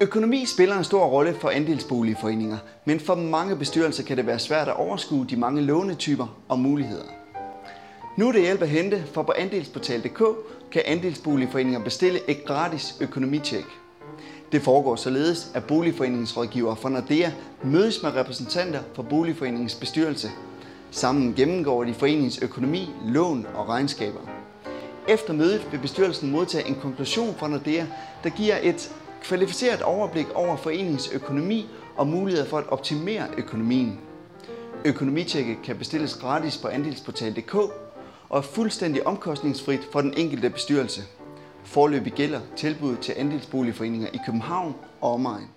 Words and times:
Økonomi 0.00 0.44
spiller 0.46 0.78
en 0.78 0.84
stor 0.84 1.06
rolle 1.06 1.34
for 1.34 1.48
andelsboligforeninger, 1.50 2.58
men 2.84 3.00
for 3.00 3.14
mange 3.14 3.56
bestyrelser 3.56 4.02
kan 4.04 4.16
det 4.16 4.26
være 4.26 4.38
svært 4.38 4.68
at 4.68 4.76
overskue 4.76 5.26
de 5.30 5.36
mange 5.36 5.62
lånetyper 5.62 6.26
og 6.48 6.58
muligheder. 6.58 7.04
Nu 8.16 8.28
er 8.28 8.32
det 8.32 8.40
hjælp 8.40 8.62
at 8.62 8.68
hente, 8.68 9.04
for 9.12 9.22
på 9.22 9.32
andelsportal.dk 9.38 10.22
kan 10.72 10.82
andelsboligforeninger 10.86 11.84
bestille 11.84 12.30
et 12.30 12.44
gratis 12.44 12.96
økonomitjek. 13.00 13.64
Det 14.52 14.62
foregår 14.62 14.96
således, 14.96 15.50
at 15.54 15.64
boligforeningsrådgiver 15.64 16.74
fra 16.74 16.88
Nordea 16.88 17.30
mødes 17.64 18.02
med 18.02 18.14
repræsentanter 18.14 18.80
for 18.94 19.02
boligforeningens 19.02 19.74
bestyrelse. 19.74 20.30
Sammen 20.90 21.34
gennemgår 21.34 21.84
de 21.84 21.94
foreningens 21.94 22.42
økonomi, 22.42 22.90
lån 23.06 23.46
og 23.54 23.68
regnskaber. 23.68 24.20
Efter 25.08 25.32
mødet 25.32 25.68
vil 25.72 25.78
bestyrelsen 25.78 26.30
modtage 26.30 26.68
en 26.68 26.78
konklusion 26.82 27.34
fra 27.38 27.48
Nordea, 27.48 27.84
der 28.24 28.30
giver 28.30 28.56
et 28.62 28.92
kvalificeret 29.26 29.82
overblik 29.82 30.26
over 30.34 30.56
foreningens 30.56 31.10
økonomi 31.12 31.68
og 31.96 32.06
muligheder 32.06 32.46
for 32.46 32.58
at 32.58 32.68
optimere 32.68 33.26
økonomien. 33.38 34.00
Økonomitjekket 34.84 35.56
kan 35.64 35.76
bestilles 35.76 36.16
gratis 36.16 36.58
på 36.58 36.68
andelsportal.dk 36.68 37.54
og 38.28 38.38
er 38.38 38.40
fuldstændig 38.40 39.06
omkostningsfrit 39.06 39.88
for 39.92 40.00
den 40.00 40.14
enkelte 40.16 40.50
bestyrelse. 40.50 41.02
Forløbig 41.64 42.12
gælder 42.12 42.40
tilbud 42.56 42.96
til 42.96 43.14
andelsboligforeninger 43.16 44.08
i 44.12 44.18
København 44.26 44.74
og 45.00 45.12
omegn. 45.12 45.55